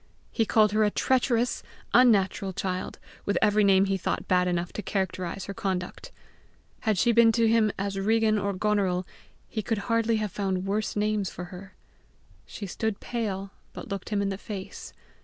[0.31, 1.61] He called her a treacherous,
[1.93, 6.11] unnatural child, with every name he thought bad enough to characterize her conduct.
[6.79, 9.05] Had she been to him as Began or Goneril,
[9.47, 11.75] he could hardly have found worse names for her.
[12.47, 14.91] She stood pale, but looked him in the face.